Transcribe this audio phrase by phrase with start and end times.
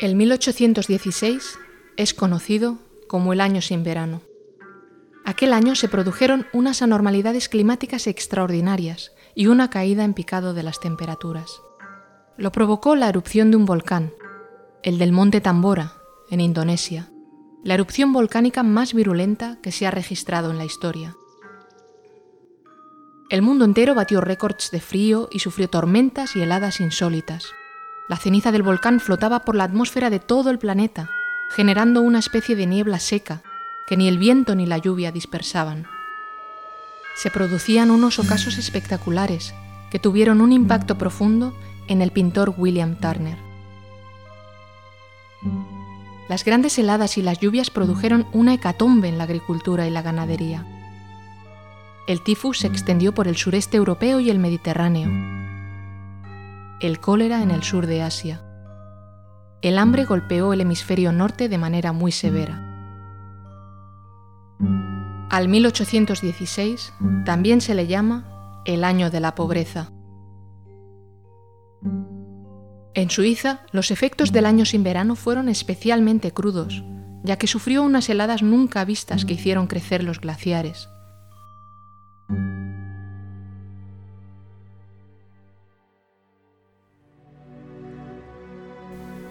[0.00, 1.58] El 1816
[1.96, 4.22] es conocido como el año sin verano.
[5.24, 10.80] Aquel año se produjeron unas anormalidades climáticas extraordinarias y una caída en picado de las
[10.80, 11.62] temperaturas.
[12.36, 14.12] Lo provocó la erupción de un volcán,
[14.82, 15.94] el del monte Tambora,
[16.28, 17.10] en Indonesia,
[17.62, 21.16] la erupción volcánica más virulenta que se ha registrado en la historia.
[23.30, 27.46] El mundo entero batió récords de frío y sufrió tormentas y heladas insólitas.
[28.06, 31.10] La ceniza del volcán flotaba por la atmósfera de todo el planeta,
[31.50, 33.42] generando una especie de niebla seca
[33.86, 35.86] que ni el viento ni la lluvia dispersaban.
[37.16, 39.54] Se producían unos ocasos espectaculares
[39.90, 41.54] que tuvieron un impacto profundo
[41.86, 43.38] en el pintor William Turner.
[46.28, 50.66] Las grandes heladas y las lluvias produjeron una hecatombe en la agricultura y la ganadería.
[52.06, 55.43] El tifus se extendió por el sureste europeo y el Mediterráneo.
[56.80, 58.42] El cólera en el sur de Asia.
[59.62, 62.60] El hambre golpeó el hemisferio norte de manera muy severa.
[65.30, 66.92] Al 1816
[67.24, 69.90] también se le llama el año de la pobreza.
[72.94, 76.84] En Suiza, los efectos del año sin verano fueron especialmente crudos,
[77.22, 80.88] ya que sufrió unas heladas nunca vistas que hicieron crecer los glaciares.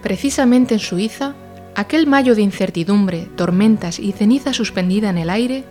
[0.04, 1.34] Precisamente en Suiza,
[1.74, 5.64] aquel mayo de incertidumbre, tormentas y ceniza suspendida en el aire,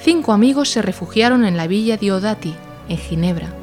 [0.00, 2.54] cinco amigos se refugiaron en la villa Diodati,
[2.88, 3.54] en Ginebra.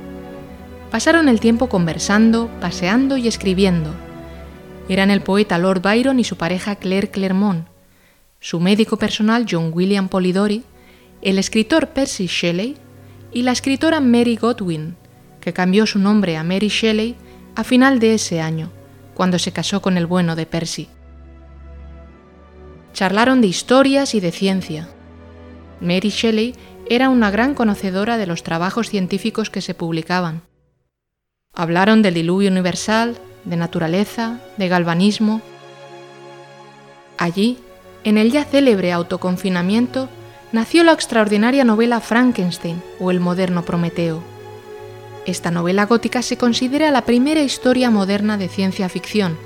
[0.89, 3.93] Pasaron el tiempo conversando, paseando y escribiendo.
[4.87, 7.67] Eran el poeta Lord Byron y su pareja Claire Clermont,
[8.39, 10.63] su médico personal John William Polidori,
[11.23, 12.77] el escritor Percy Shelley
[13.33, 14.95] y la escritora Mary Godwin,
[15.41, 17.15] que cambió su nombre a Mary Shelley
[17.55, 18.71] a final de ese año,
[19.15, 20.87] cuando se casó con el bueno de Percy.
[22.93, 24.87] Charlaron de historias y de ciencia.
[25.81, 26.55] Mary Shelley
[26.87, 30.43] era una gran conocedora de los trabajos científicos que se publicaban.
[31.53, 35.41] Hablaron del diluvio universal, de naturaleza, de galvanismo.
[37.17, 37.57] Allí,
[38.03, 40.09] en el ya célebre autoconfinamiento,
[40.51, 44.34] nació la extraordinaria novela Frankenstein o el moderno Prometeo.
[45.25, 49.37] Esta novela gótica se considera la primera historia moderna de ciencia ficción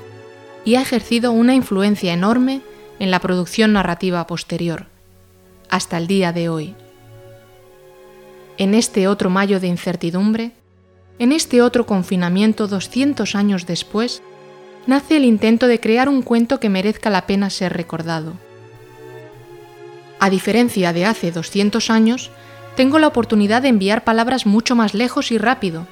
[0.64, 2.60] y ha ejercido una influencia enorme
[2.98, 4.86] en la producción narrativa posterior,
[5.70, 6.74] hasta el día de hoy.
[8.58, 10.52] En este otro mayo de incertidumbre,
[11.18, 14.22] en este otro confinamiento 200 años después,
[14.86, 18.34] nace el intento de crear un cuento que merezca la pena ser recordado.
[20.18, 22.30] A diferencia de hace 200 años,
[22.76, 25.86] tengo la oportunidad de enviar palabras mucho más lejos y rápido,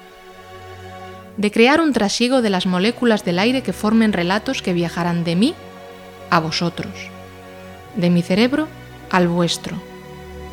[1.36, 5.36] de crear un trasiego de las moléculas del aire que formen relatos que viajarán de
[5.36, 5.54] mí
[6.30, 6.92] a vosotros,
[7.94, 8.68] de mi cerebro
[9.10, 9.76] al vuestro,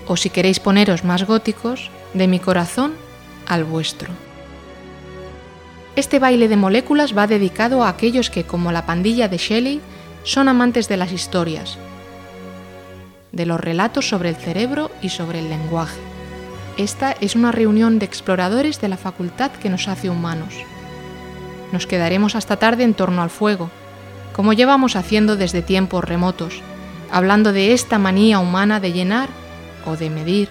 [0.08, 2.94] o si queréis poneros más góticos, de mi corazón
[3.48, 4.10] al vuestro.
[5.96, 9.82] Este baile de moléculas va dedicado a aquellos que, como la pandilla de Shelley,
[10.24, 11.78] son amantes de las historias,
[13.32, 16.15] de los relatos sobre el cerebro y sobre el lenguaje.
[16.78, 20.54] Esta es una reunión de exploradores de la facultad que nos hace humanos.
[21.72, 23.70] Nos quedaremos hasta tarde en torno al fuego,
[24.34, 26.62] como llevamos haciendo desde tiempos remotos,
[27.12, 29.30] hablando de esta manía humana de llenar
[29.86, 30.50] o de medir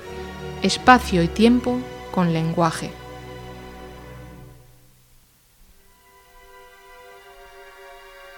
[0.63, 1.79] espacio y tiempo
[2.11, 2.91] con lenguaje.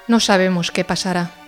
[0.09, 1.46] No sabemos qué pasará.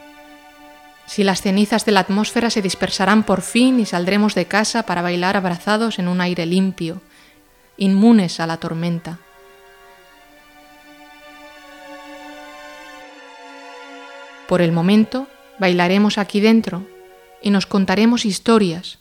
[1.08, 5.00] Si las cenizas de la atmósfera se dispersarán por fin y saldremos de casa para
[5.00, 7.00] bailar abrazados en un aire limpio,
[7.78, 9.18] inmunes a la tormenta.
[14.46, 16.86] Por el momento, bailaremos aquí dentro
[17.40, 18.98] y nos contaremos historias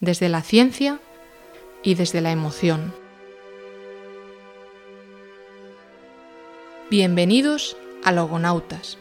[0.00, 1.00] desde la ciencia
[1.82, 2.94] y desde la emoción.
[6.90, 8.98] Bienvenidos a Logonautas.